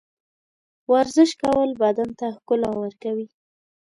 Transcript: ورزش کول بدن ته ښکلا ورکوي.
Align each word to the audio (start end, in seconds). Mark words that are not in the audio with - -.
ورزش 0.91 1.31
کول 1.41 1.69
بدن 1.81 2.09
ته 2.19 2.27
ښکلا 2.35 2.71
ورکوي. 2.81 3.27